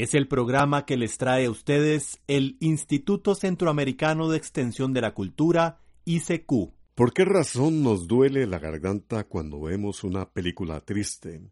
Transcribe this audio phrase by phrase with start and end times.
[0.00, 5.12] Es el programa que les trae a ustedes el Instituto Centroamericano de Extensión de la
[5.12, 6.72] Cultura, ICQ.
[6.94, 11.42] ¿Por qué razón nos duele la garganta cuando vemos una película triste?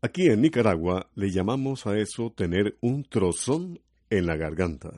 [0.00, 4.90] Aquí en Nicaragua le llamamos a eso tener un trozón en la garganta.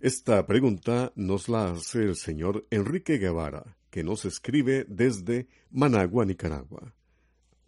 [0.00, 6.94] Esta pregunta nos la hace el señor Enrique Guevara, que nos escribe desde Managua, Nicaragua.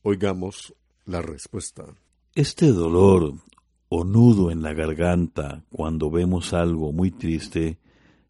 [0.01, 1.85] Oigamos la respuesta.
[2.35, 3.35] Este dolor
[3.89, 7.79] o nudo en la garganta cuando vemos algo muy triste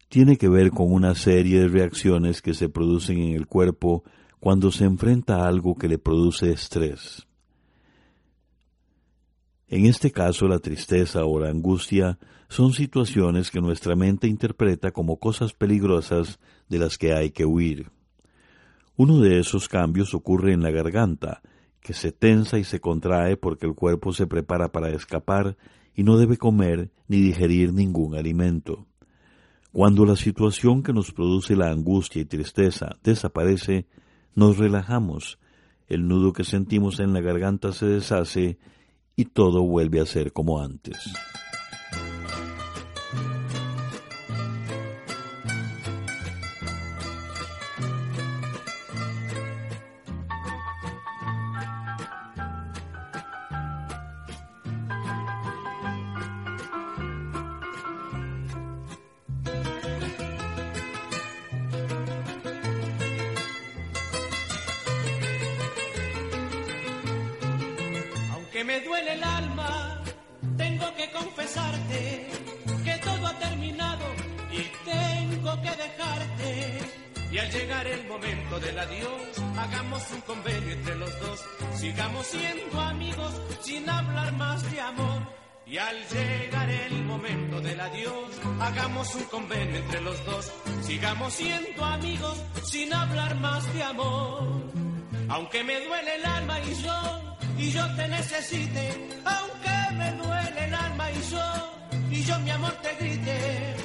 [0.09, 4.03] tiene que ver con una serie de reacciones que se producen en el cuerpo
[4.39, 7.27] cuando se enfrenta a algo que le produce estrés.
[9.67, 15.17] En este caso, la tristeza o la angustia son situaciones que nuestra mente interpreta como
[15.17, 17.91] cosas peligrosas de las que hay que huir.
[18.95, 21.41] Uno de esos cambios ocurre en la garganta,
[21.81, 25.57] que se tensa y se contrae porque el cuerpo se prepara para escapar
[25.95, 28.85] y no debe comer ni digerir ningún alimento.
[29.71, 33.85] Cuando la situación que nos produce la angustia y tristeza desaparece,
[34.35, 35.39] nos relajamos,
[35.87, 38.57] el nudo que sentimos en la garganta se deshace
[39.15, 40.97] y todo vuelve a ser como antes.
[68.57, 70.01] Que me duele el alma,
[70.57, 72.27] tengo que confesarte
[72.83, 74.03] que todo ha terminado
[74.51, 76.79] y tengo que dejarte.
[77.31, 79.21] Y al llegar el momento del adiós,
[79.59, 81.39] hagamos un convenio entre los dos,
[81.75, 83.31] sigamos siendo amigos
[83.61, 85.21] sin hablar más de amor.
[85.67, 90.51] Y al llegar el momento del adiós, hagamos un convenio entre los dos,
[90.81, 94.63] sigamos siendo amigos sin hablar más de amor.
[95.29, 97.26] Aunque me duele el alma y yo
[97.57, 101.79] y yo te necesite, aunque me duele el alma y yo,
[102.11, 103.75] y yo mi amor te grite.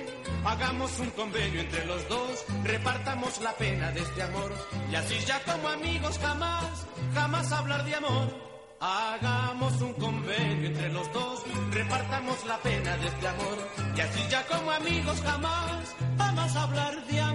[0.44, 4.52] Hagamos un convenio entre los dos, repartamos la pena de este amor,
[4.90, 8.52] y así ya como amigos jamás, jamás hablar de amor.
[8.80, 13.58] Hagamos un convenio entre los dos, repartamos la pena de este amor,
[13.96, 17.31] y así ya como amigos jamás, jamás hablar de amor.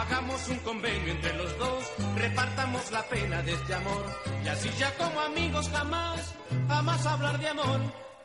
[0.00, 4.04] Hagamos un convenio entre los dos, repartamos la pena de este amor,
[4.44, 6.34] y así ya como amigos jamás,
[6.68, 7.80] jamás hablar de amor.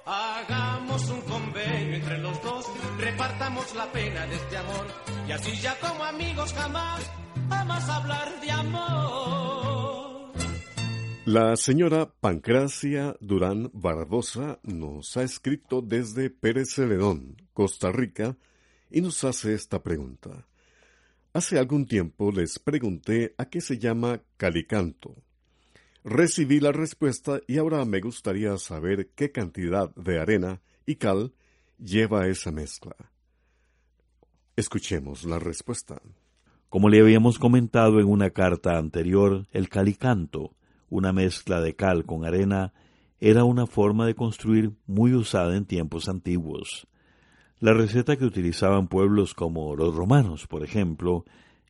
[0.05, 2.65] Hagamos un convenio entre los dos,
[2.99, 4.85] repartamos la pena de este amor,
[5.27, 7.11] y así ya como amigos jamás,
[7.49, 10.31] jamás hablar de amor.
[11.25, 18.37] La señora Pancracia Durán Barbosa nos ha escrito desde Pérez Celedón, Costa Rica,
[18.91, 20.45] y nos hace esta pregunta.
[21.33, 25.15] Hace algún tiempo les pregunté a qué se llama calicanto.
[26.03, 31.33] Recibí la respuesta y ahora me gustaría saber qué cantidad de arena y cal
[31.79, 32.95] lleva esa mezcla.
[34.55, 35.99] Escuchemos la respuesta.
[36.69, 40.55] Como le habíamos comentado en una carta anterior, el calicanto,
[40.89, 42.73] una mezcla de cal con arena,
[43.19, 46.87] era una forma de construir muy usada en tiempos antiguos.
[47.63, 51.23] La receta que utilizaban pueblos como los romanos, por ejemplo,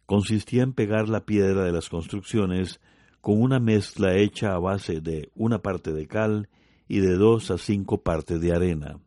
[0.07, 2.81] consistía en pegar la piedra de las construcciones
[3.21, 6.49] con una mezcla hecha a base de una parte de cal
[6.87, 8.97] y de dos a cinco partes de arena.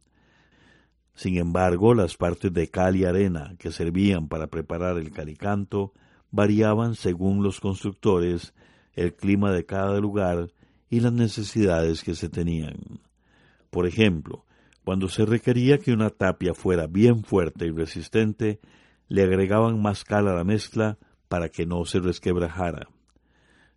[1.13, 5.93] Sin embargo, las partes de cal y arena que servían para preparar el calicanto
[6.31, 8.55] variaban según los constructores,
[8.93, 10.53] el clima de cada lugar
[10.89, 13.01] y las necesidades que se tenían.
[13.71, 14.46] Por ejemplo,
[14.87, 18.61] cuando se requería que una tapia fuera bien fuerte y resistente,
[19.09, 20.97] le agregaban más cal a la mezcla
[21.27, 22.89] para que no se resquebrajara.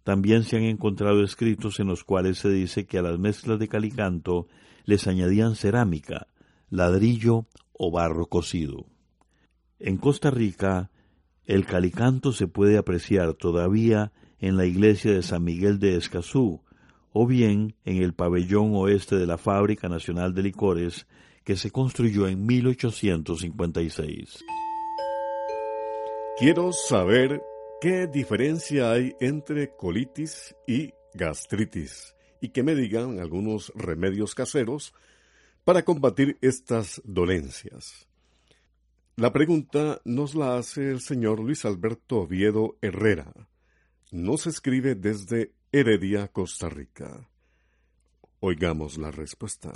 [0.04, 3.68] También se han encontrado escritos en los cuales se dice que a las mezclas de
[3.68, 4.50] calicanto
[4.86, 6.28] les añadían cerámica,
[6.70, 8.86] ladrillo o barro cocido.
[9.80, 10.92] En Costa Rica,
[11.46, 16.62] el calicanto se puede apreciar todavía en la iglesia de San Miguel de Escazú,
[17.12, 21.08] o bien en el pabellón oeste de la Fábrica Nacional de Licores,
[21.44, 24.46] que se construyó en 1856.
[26.38, 27.42] Quiero saber
[27.82, 34.94] qué diferencia hay entre colitis y gastritis y que me digan algunos remedios caseros
[35.64, 38.08] para combatir estas dolencias.
[39.16, 43.34] La pregunta nos la hace el señor Luis Alberto Oviedo Herrera.
[44.12, 47.30] Nos escribe desde Heredia, Costa Rica.
[48.40, 49.72] Oigamos la respuesta.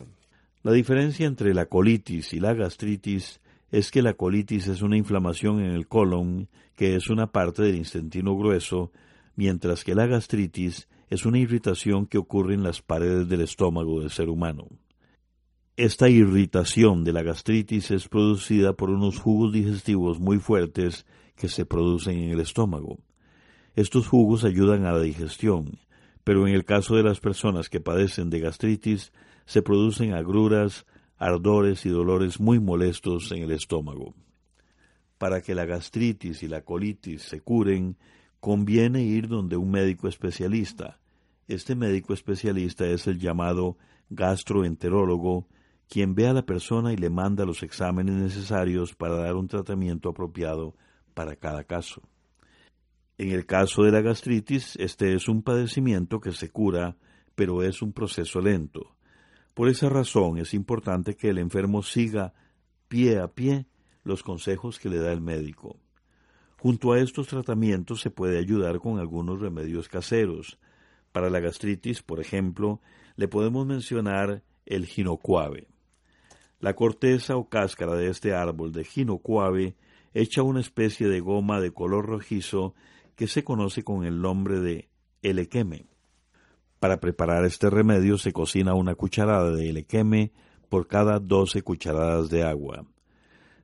[0.64, 3.40] La diferencia entre la colitis y la gastritis
[3.72, 7.76] es que la colitis es una inflamación en el colon, que es una parte del
[7.76, 8.92] intestino grueso,
[9.36, 14.10] mientras que la gastritis es una irritación que ocurre en las paredes del estómago del
[14.10, 14.70] ser humano.
[15.78, 21.06] Esta irritación de la gastritis es producida por unos jugos digestivos muy fuertes
[21.36, 22.98] que se producen en el estómago.
[23.76, 25.80] Estos jugos ayudan a la digestión,
[26.24, 29.12] pero en el caso de las personas que padecen de gastritis
[29.46, 30.86] se producen agruras,
[31.18, 34.14] ardores y dolores muy molestos en el estómago.
[35.18, 37.98] Para que la gastritis y la colitis se curen,
[38.40, 41.00] conviene ir donde un médico especialista.
[41.48, 43.78] Este médico especialista es el llamado
[44.10, 45.48] gastroenterólogo,
[45.90, 50.10] quien ve a la persona y le manda los exámenes necesarios para dar un tratamiento
[50.10, 50.76] apropiado
[51.14, 52.02] para cada caso.
[53.18, 56.98] En el caso de la gastritis, este es un padecimiento que se cura,
[57.36, 58.96] pero es un proceso lento.
[59.54, 62.34] Por esa razón es importante que el enfermo siga
[62.88, 63.68] pie a pie
[64.04, 65.78] los consejos que le da el médico.
[66.58, 70.58] Junto a estos tratamientos se puede ayudar con algunos remedios caseros.
[71.12, 72.82] Para la gastritis, por ejemplo,
[73.16, 75.68] le podemos mencionar el ginocuave.
[76.60, 79.76] La corteza o cáscara de este árbol de ginocuave
[80.14, 82.74] echa una especie de goma de color rojizo
[83.16, 84.90] que se conoce con el nombre de
[85.22, 85.86] elequeme.
[86.80, 90.32] Para preparar este remedio se cocina una cucharada de elequeme
[90.70, 92.86] por cada 12 cucharadas de agua.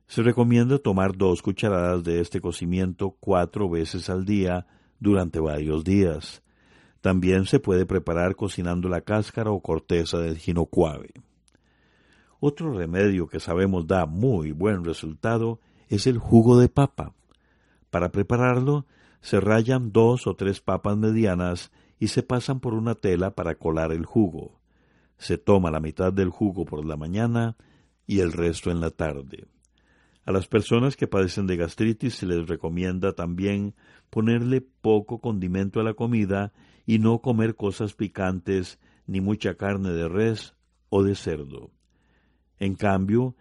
[0.06, 4.66] Se recomienda tomar dos cucharadas de este cocimiento cuatro veces al día
[4.98, 6.42] durante varios días.
[7.00, 11.12] También se puede preparar cocinando la cáscara o corteza del ginocuave.
[12.40, 17.12] Otro remedio que sabemos da muy buen resultado es el jugo de papa.
[17.90, 18.86] Para prepararlo,
[19.20, 23.92] se rayan dos o tres papas medianas y se pasan por una tela para colar
[23.92, 24.60] el jugo.
[25.18, 27.56] Se toma la mitad del jugo por la mañana
[28.06, 29.46] y el resto en la tarde.
[30.24, 33.74] A las personas que padecen de gastritis se les recomienda también
[34.10, 36.52] ponerle poco condimento a la comida
[36.86, 40.54] y no comer cosas picantes ni mucha carne de res
[40.88, 41.70] o de cerdo.
[42.58, 43.34] En cambio,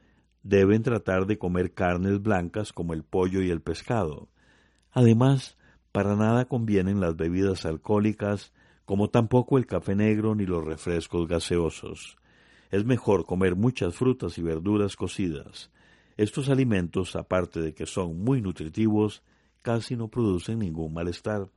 [0.44, 4.30] deben tratar de comer carnes blancas como el pollo y el pescado.
[4.92, 5.58] Además,
[5.92, 8.54] para nada convienen las bebidas alcohólicas,
[8.86, 12.18] como tampoco el café negro ni los refrescos gaseosos.
[12.72, 15.72] Es mejor comer muchas frutas y verduras cocidas.
[16.18, 19.24] Estos alimentos, aparte de que son muy nutritivos,
[19.62, 21.50] casi no producen ningún malestar.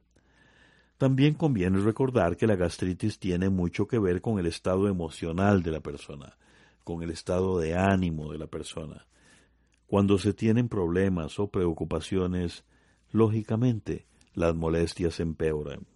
[0.96, 5.72] También conviene recordar que la gastritis tiene mucho que ver con el estado emocional de
[5.72, 6.38] la persona,
[6.84, 9.06] con el estado de ánimo de la persona.
[9.86, 12.64] Cuando se tienen problemas o preocupaciones,
[13.10, 15.86] lógicamente las molestias empeoran.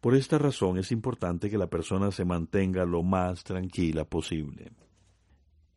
[0.00, 4.72] Por esta razón es importante que la persona se mantenga lo más tranquila posible.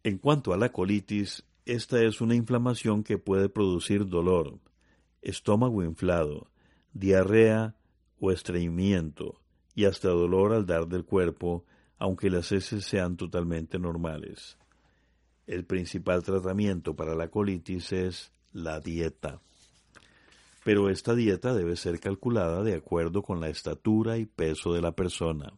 [0.04, 4.60] En cuanto a la colitis, esta es una inflamación que puede producir dolor,
[5.22, 6.52] estómago inflado,
[6.94, 7.76] diarrea
[8.20, 9.42] o estreñimiento
[9.76, 11.66] y hasta dolor al dar del cuerpo,
[11.98, 14.58] aunque las heces sean totalmente normales.
[15.48, 19.42] El principal tratamiento para la colitis es la dieta.
[20.64, 24.94] Pero esta dieta debe ser calculada de acuerdo con la estatura y peso de la
[24.94, 25.54] persona.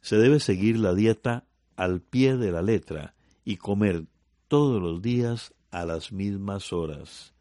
[0.00, 1.44] Se debe seguir la dieta
[1.76, 4.06] al pie de la letra y comer
[4.48, 7.34] todos los días a las mismas horas.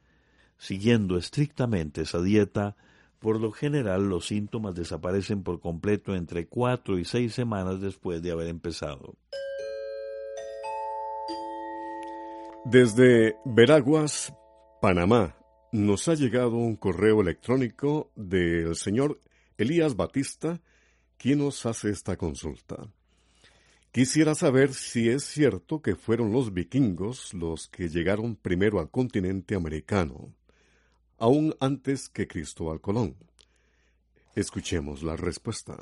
[0.57, 2.75] Siguiendo estrictamente esa dieta,
[3.19, 8.31] por lo general los síntomas desaparecen por completo entre cuatro y seis semanas después de
[8.31, 9.15] haber empezado.
[12.65, 14.33] Desde Veraguas,
[14.81, 15.35] Panamá,
[15.71, 19.19] nos ha llegado un correo electrónico del señor
[19.57, 20.61] Elías Batista,
[21.17, 22.87] quien nos hace esta consulta.
[23.91, 29.55] Quisiera saber si es cierto que fueron los vikingos los que llegaron primero al continente
[29.55, 30.33] americano,
[31.17, 33.15] aún antes que Cristóbal Colón.
[34.35, 35.77] Escuchemos la respuesta.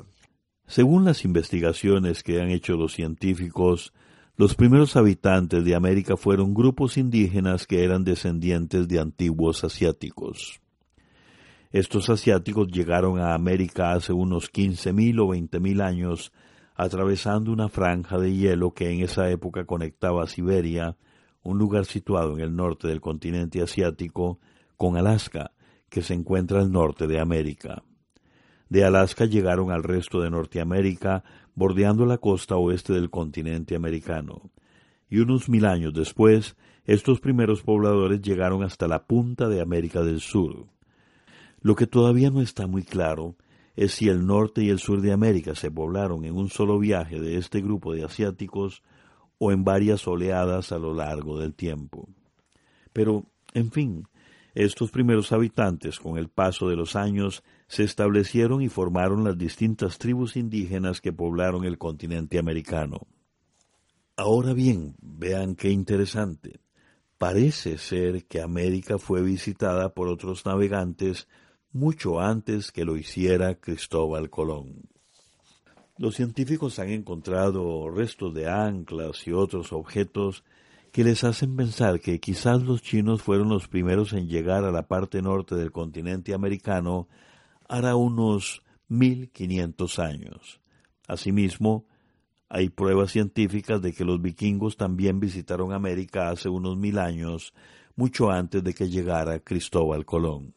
[0.66, 3.92] Según las investigaciones que han hecho los científicos,
[4.40, 10.62] los primeros habitantes de América fueron grupos indígenas que eran descendientes de antiguos asiáticos.
[11.72, 16.32] Estos asiáticos llegaron a América hace unos 15.000 o 20.000 años,
[16.74, 20.96] atravesando una franja de hielo que en esa época conectaba Siberia,
[21.42, 24.38] un lugar situado en el norte del continente asiático,
[24.78, 25.50] con Alaska,
[25.90, 27.82] que se encuentra al norte de América.
[28.70, 34.50] De Alaska llegaron al resto de Norteamérica bordeando la costa oeste del continente americano.
[35.08, 40.20] Y unos mil años después, estos primeros pobladores llegaron hasta la punta de América del
[40.20, 40.66] Sur.
[41.60, 43.36] Lo que todavía no está muy claro
[43.76, 47.20] es si el norte y el sur de América se poblaron en un solo viaje
[47.20, 48.82] de este grupo de asiáticos
[49.38, 52.08] o en varias oleadas a lo largo del tiempo.
[52.92, 54.04] Pero, en fin,
[54.54, 59.98] estos primeros habitantes, con el paso de los años, se establecieron y formaron las distintas
[59.98, 63.06] tribus indígenas que poblaron el continente americano.
[64.16, 66.58] Ahora bien, vean qué interesante.
[67.16, 71.28] Parece ser que América fue visitada por otros navegantes
[71.70, 74.88] mucho antes que lo hiciera Cristóbal Colón.
[75.96, 80.42] Los científicos han encontrado restos de anclas y otros objetos
[80.90, 84.88] que les hacen pensar que quizás los chinos fueron los primeros en llegar a la
[84.88, 87.06] parte norte del continente americano
[87.70, 90.60] hará unos 1500 años.
[91.06, 91.86] Asimismo,
[92.48, 97.54] hay pruebas científicas de que los vikingos también visitaron América hace unos mil años,
[97.94, 100.52] mucho antes de que llegara Cristóbal Colón.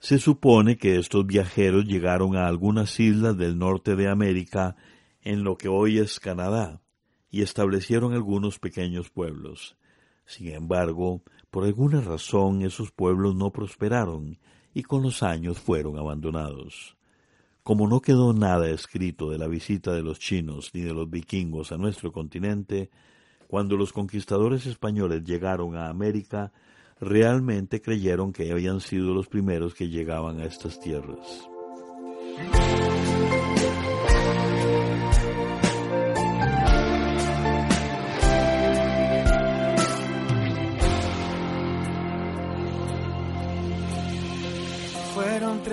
[0.00, 4.74] Se supone que estos viajeros llegaron a algunas islas del norte de América,
[5.22, 6.82] en lo que hoy es Canadá,
[7.30, 9.76] y establecieron algunos pequeños pueblos.
[10.26, 14.38] Sin embargo, por alguna razón esos pueblos no prosperaron
[14.74, 16.96] y con los años fueron abandonados.
[17.62, 21.72] Como no quedó nada escrito de la visita de los chinos ni de los vikingos
[21.72, 22.90] a nuestro continente,
[23.46, 26.52] cuando los conquistadores españoles llegaron a América,
[27.00, 31.48] realmente creyeron que habían sido los primeros que llegaban a estas tierras.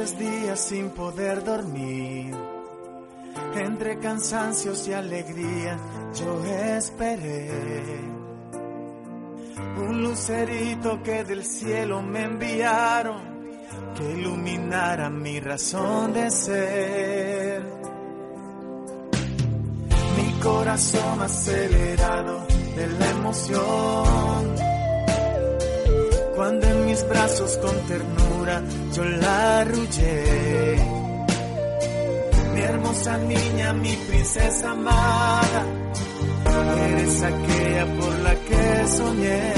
[0.06, 2.34] Tres días sin poder dormir.
[3.56, 5.78] Entre cansancios y alegría
[6.14, 7.50] yo esperé
[9.78, 13.22] un lucerito que del cielo me enviaron
[13.98, 17.64] que iluminara mi razón de ser.
[20.18, 22.46] Mi corazón acelerado
[22.76, 24.56] de la emoción
[26.36, 30.78] cuando mis brazos con ternura yo la arrullé.
[32.54, 35.62] Mi hermosa niña, mi princesa amada,
[36.88, 39.54] eres aquella por la que soñé.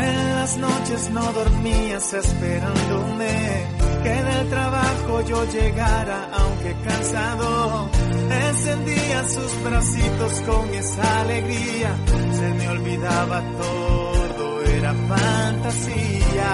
[0.00, 3.34] En las noches no dormías esperándome
[4.02, 7.90] que del trabajo yo llegara aunque cansado
[8.54, 11.96] encendía sus bracitos con esa alegría,
[12.32, 13.83] se me olvidaba todo,
[15.16, 16.52] fantasía.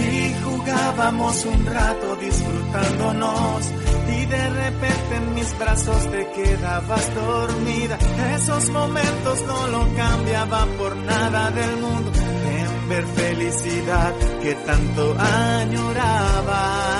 [0.00, 3.70] Y jugábamos un rato disfrutándonos
[4.08, 7.98] y de repente en mis brazos te quedabas dormida.
[8.34, 12.10] Esos momentos no lo cambiaba por nada del mundo
[12.58, 16.92] en ver felicidad que tanto añoraba.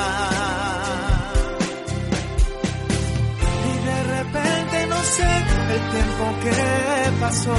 [5.72, 6.71] el tiempo que
[7.22, 7.54] pasó,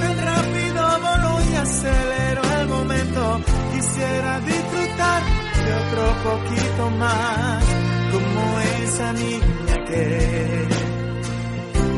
[0.00, 3.40] tan rápido voló y aceleró el momento
[3.72, 5.22] quisiera disfrutar
[5.64, 7.64] de otro poquito más,
[8.12, 10.66] como esa niña que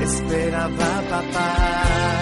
[0.04, 2.21] esperaba papá.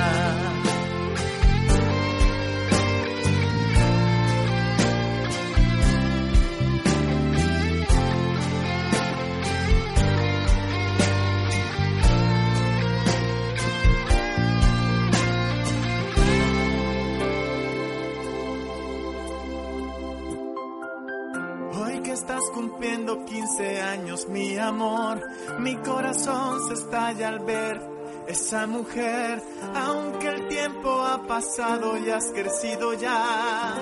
[23.51, 25.21] 15 años, mi amor.
[25.59, 27.81] Mi corazón se estalla al ver
[28.29, 29.43] esa mujer.
[29.75, 33.75] Aunque el tiempo ha pasado y has crecido ya.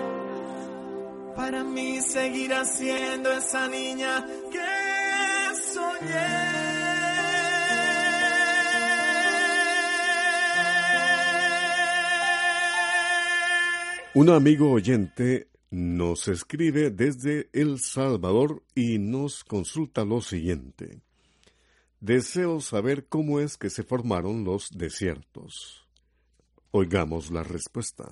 [1.37, 6.59] Para mí seguirá siendo esa niña que soñé.
[14.15, 21.01] Un amigo oyente nos escribe desde El Salvador y nos consulta lo siguiente.
[22.01, 25.87] Deseo saber cómo es que se formaron los desiertos.
[26.71, 28.09] Oigamos la respuesta.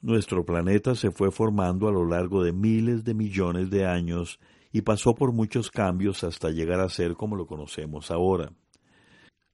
[0.00, 4.40] Nuestro planeta se fue formando a lo largo de miles de millones de años
[4.72, 8.52] y pasó por muchos cambios hasta llegar a ser como lo conocemos ahora.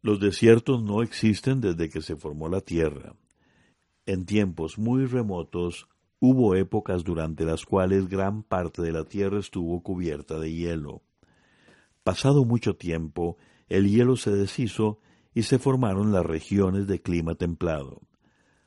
[0.00, 3.14] Los desiertos no existen desde que se formó la Tierra.
[4.06, 5.88] En tiempos muy remotos
[6.20, 11.02] Hubo épocas durante las cuales gran parte de la tierra estuvo cubierta de hielo.
[12.02, 13.36] Pasado mucho tiempo,
[13.68, 14.98] el hielo se deshizo
[15.32, 18.00] y se formaron las regiones de clima templado.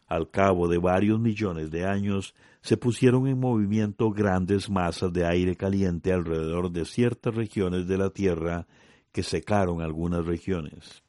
[0.07, 5.55] Al cabo de varios millones de años, se pusieron en movimiento grandes masas de aire
[5.55, 8.67] caliente alrededor de ciertas regiones de la Tierra
[9.11, 11.03] que secaron algunas regiones.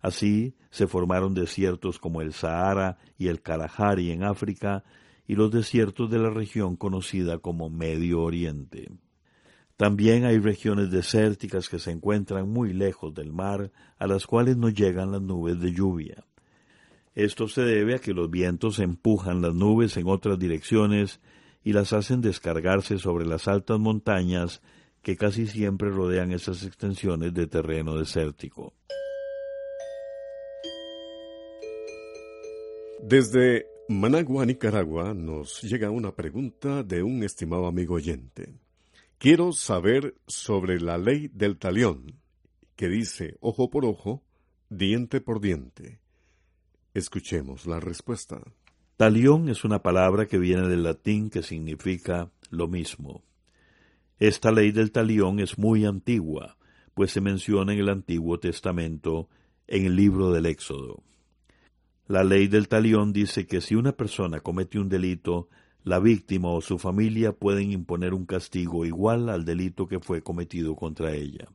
[0.00, 4.84] Así se formaron desiertos como el Sahara y el Kalahari en África
[5.28, 8.90] y los desiertos de la región conocida como Medio Oriente.
[9.76, 14.70] También hay regiones desérticas que se encuentran muy lejos del mar, a las cuales no
[14.70, 16.24] llegan las nubes de lluvia.
[17.14, 21.20] Esto se debe a que los vientos empujan las nubes en otras direcciones
[21.62, 24.62] y las hacen descargarse sobre las altas montañas
[25.02, 28.72] que casi siempre rodean esas extensiones de terreno desértico.
[33.02, 38.52] Desde Managua, Nicaragua, nos llega una pregunta de un estimado amigo oyente.
[39.16, 42.20] Quiero saber sobre la ley del talión,
[42.76, 44.22] que dice ojo por ojo,
[44.68, 46.00] diente por diente.
[46.92, 48.42] Escuchemos la respuesta.
[48.98, 53.24] Talión es una palabra que viene del latín que significa lo mismo.
[54.18, 56.58] Esta ley del talión es muy antigua,
[56.92, 59.30] pues se menciona en el Antiguo Testamento
[59.66, 61.02] en el libro del Éxodo.
[62.08, 65.50] La ley del talión dice que si una persona comete un delito,
[65.84, 70.74] la víctima o su familia pueden imponer un castigo igual al delito que fue cometido
[70.74, 71.48] contra ella.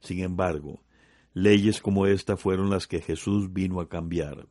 [0.00, 0.82] Sin embargo,
[1.32, 4.48] leyes como esta fueron las que Jesús vino a cambiar.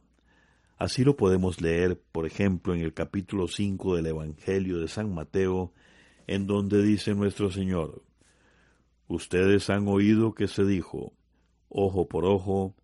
[0.78, 5.74] Así lo podemos leer, por ejemplo, en el capítulo 5 del Evangelio de San Mateo,
[6.26, 8.02] en donde dice nuestro Señor,
[9.10, 11.12] Ustedes han oído que se dijo,
[11.68, 12.76] ojo por ojo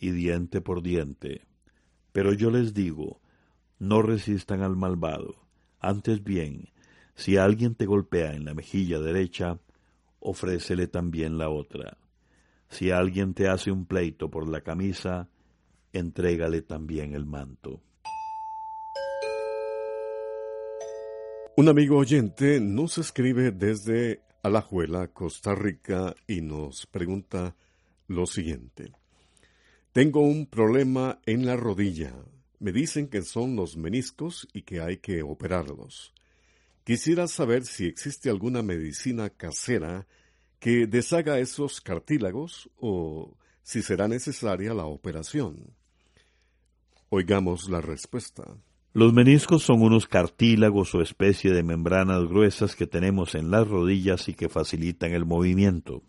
[0.00, 1.47] y diente por diente.
[2.18, 3.20] Pero yo les digo,
[3.78, 5.36] no resistan al malvado.
[5.78, 6.70] Antes bien,
[7.14, 9.60] si alguien te golpea en la mejilla derecha,
[10.18, 11.96] ofrécele también la otra.
[12.70, 15.28] Si alguien te hace un pleito por la camisa,
[15.92, 17.82] entrégale también el manto.
[21.56, 27.54] Un amigo oyente nos escribe desde Alajuela, Costa Rica, y nos pregunta
[28.08, 28.97] lo siguiente.
[29.98, 32.14] Tengo un problema en la rodilla.
[32.60, 36.14] Me dicen que son los meniscos y que hay que operarlos.
[36.84, 40.06] Quisiera saber si existe alguna medicina casera
[40.60, 45.74] que deshaga esos cartílagos o si será necesaria la operación.
[47.08, 48.44] Oigamos la respuesta.
[48.92, 54.28] Los meniscos son unos cartílagos o especie de membranas gruesas que tenemos en las rodillas
[54.28, 56.04] y que facilitan el movimiento.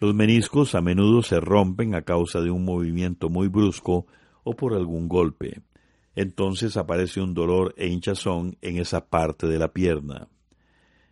[0.00, 4.06] Los meniscos a menudo se rompen a causa de un movimiento muy brusco
[4.44, 5.60] o por algún golpe.
[6.14, 10.28] Entonces aparece un dolor e hinchazón en esa parte de la pierna.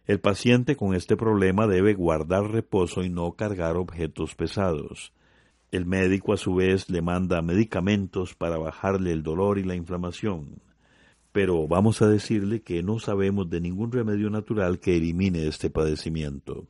[0.06, 5.12] El paciente con este problema debe guardar reposo y no cargar objetos pesados.
[5.72, 10.62] El médico a su vez le manda medicamentos para bajarle el dolor y la inflamación.
[11.32, 16.68] Pero vamos a decirle que no sabemos de ningún remedio natural que elimine este padecimiento.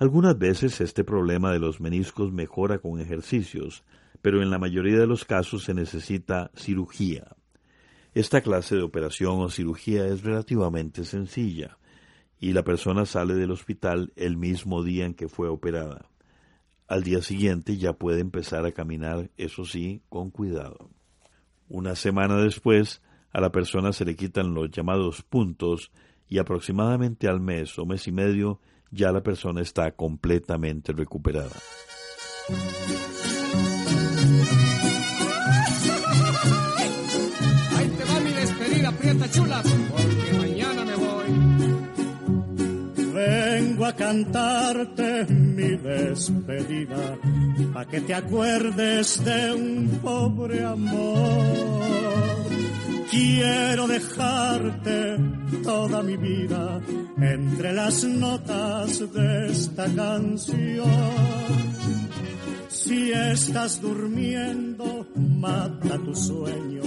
[0.00, 3.84] Algunas veces este problema de los meniscos mejora con ejercicios,
[4.22, 7.36] pero en la mayoría de los casos se necesita cirugía.
[8.14, 11.76] Esta clase de operación o cirugía es relativamente sencilla
[12.38, 16.08] y la persona sale del hospital el mismo día en que fue operada.
[16.88, 20.88] Al día siguiente ya puede empezar a caminar, eso sí, con cuidado.
[21.68, 25.92] Una semana después, a la persona se le quitan los llamados puntos
[26.26, 28.60] y aproximadamente al mes o mes y medio
[28.90, 31.56] ya la persona está completamente recuperada.
[37.76, 41.26] Ahí te va mi despedida, prieta chula, porque mañana me voy.
[43.14, 47.18] Vengo a cantarte mi despedida,
[47.72, 52.39] pa' que te acuerdes de un pobre amor.
[53.10, 55.16] Quiero dejarte
[55.64, 56.80] toda mi vida
[57.20, 60.88] entre las notas de esta canción.
[62.68, 66.82] Si estás durmiendo, mata tu sueño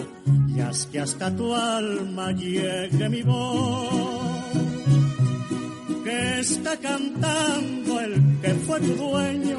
[0.47, 3.89] y haz que hasta tu alma llegue mi voz.
[6.05, 9.57] Que está cantando el que fue tu dueño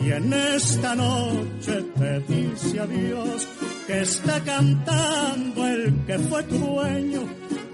[0.00, 3.48] y en esta noche te dice adiós.
[3.86, 7.22] Que está cantando el que fue tu dueño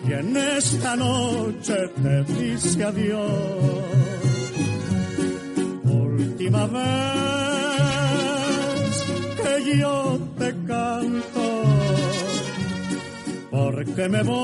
[0.09, 3.31] y en esta noche te dice adiós.
[5.85, 6.91] Última vez
[9.43, 11.63] que yo te canto,
[13.51, 14.41] porque me voy,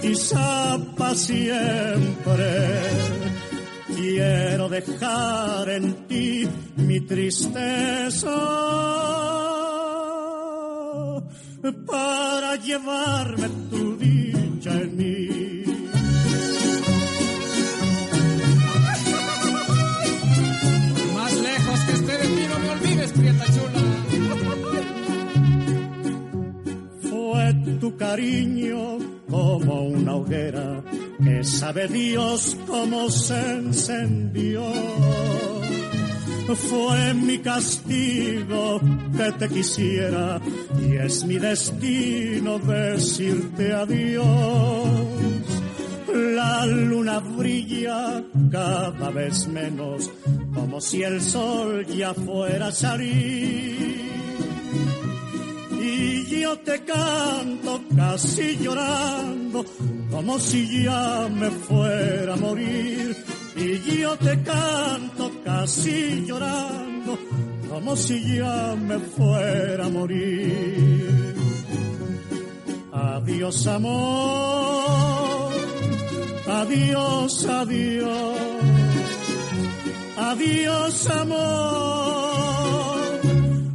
[0.00, 3.03] quizá para siempre.
[4.04, 8.36] Quiero dejar en ti mi tristeza
[11.86, 15.64] para llevarme tu dicha en mí.
[21.14, 23.80] Más lejos que esté de ti, no me olvides, prieta chula.
[27.08, 28.98] Fue tu cariño
[29.30, 30.83] como una hoguera
[31.64, 34.62] sabe Dios cómo se encendió.
[36.68, 38.80] Fue mi castigo
[39.16, 40.42] que te quisiera
[40.78, 44.26] y es mi destino decirte adiós.
[46.12, 48.22] La luna brilla
[48.52, 50.10] cada vez menos,
[50.52, 54.04] como si el sol ya fuera a salir.
[55.80, 59.64] Y yo te canto casi llorando,
[60.14, 63.16] como si ya me fuera a morir.
[63.56, 67.18] Y yo te canto casi llorando,
[67.68, 71.34] como si ya me fuera a morir.
[72.92, 75.52] Adiós amor,
[76.46, 78.38] adiós, adiós,
[80.16, 82.60] adiós amor,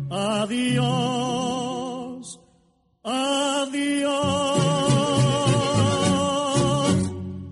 [0.10, 1.59] adiós,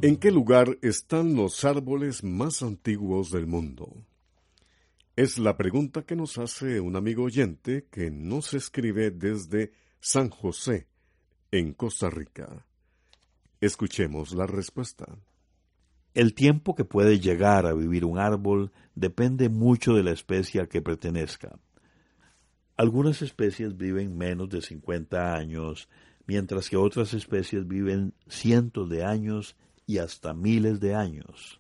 [0.08, 4.06] ¿En qué lugar están los árboles más antiguos del mundo?
[5.18, 10.88] Es la pregunta que nos hace un amigo oyente que nos escribe desde San José,
[11.52, 12.66] en Costa Rica.
[13.60, 15.08] Escuchemos la respuesta.
[16.14, 20.68] El tiempo que puede llegar a vivir un árbol depende mucho de la especie a
[20.68, 21.60] que pertenezca.
[22.78, 25.90] Algunas especies viven menos de 50 años,
[26.28, 31.60] mientras que otras especies viven cientos de años y hasta miles de años.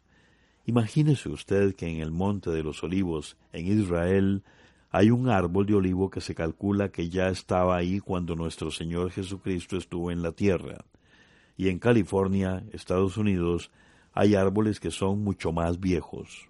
[0.65, 4.43] Imagínese usted que en el Monte de los Olivos, en Israel,
[4.91, 9.11] hay un árbol de olivo que se calcula que ya estaba ahí cuando nuestro Señor
[9.11, 10.83] Jesucristo estuvo en la tierra.
[11.55, 13.71] Y en California, Estados Unidos,
[14.13, 16.49] hay árboles que son mucho más viejos.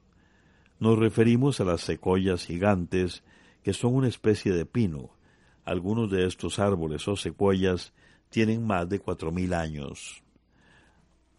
[0.80, 3.24] Nos referimos a las secoyas gigantes,
[3.64, 5.12] que son una especie de pino.
[5.64, 7.94] Algunos de estos árboles o secuoyas
[8.30, 10.24] tienen más de cuatro mil años.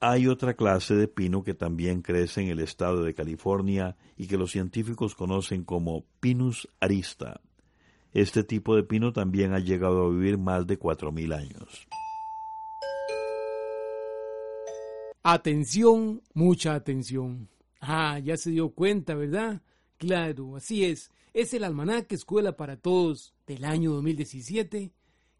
[0.00, 4.36] Hay otra clase de pino que también crece en el estado de California y que
[4.36, 7.40] los científicos conocen como Pinus arista.
[8.12, 11.88] Este tipo de pino también ha llegado a vivir más de cuatro mil años.
[15.24, 17.48] Atención, mucha atención.
[17.80, 19.62] Ah, ya se dio cuenta, ¿verdad?
[19.98, 21.10] Claro, así es.
[21.34, 24.92] Es el almanaque Escuela para Todos del año 2017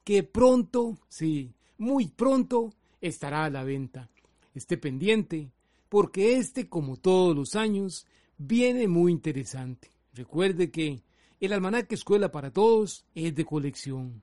[0.03, 4.11] que pronto, sí, muy pronto estará a la venta.
[4.59, 5.53] Esté pendiente,
[5.89, 8.07] porque este, como todos los años,
[8.39, 9.89] viene muy interesante.
[10.15, 11.01] Recuerde que
[11.39, 14.21] el almanaque Escuela para Todos es de colección.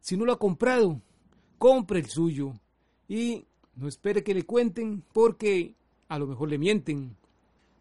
[0.00, 1.02] Si no lo ha comprado,
[1.58, 2.54] compre el suyo
[3.08, 5.74] y no espere que le cuenten porque
[6.08, 7.16] a lo mejor le mienten.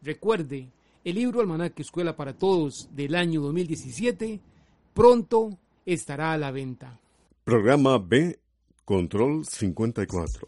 [0.01, 0.71] Recuerde,
[1.03, 4.39] el libro Almanaque Escuela para Todos del año 2017
[4.95, 6.99] pronto estará a la venta.
[7.43, 8.39] Programa B,
[8.85, 10.47] Control 54.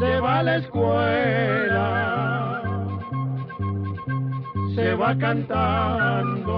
[0.00, 1.92] Se va a la escuela,
[4.74, 6.56] se va cantando.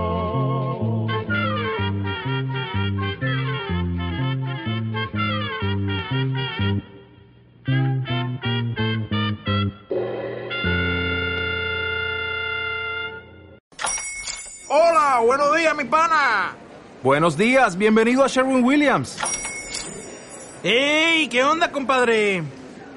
[14.69, 16.55] Hola, buenos días, mi pana.
[17.03, 19.19] Buenos días, bienvenido a Sherwin Williams.
[20.63, 21.27] ¡Ey!
[21.27, 22.62] ¿Qué onda, compadre?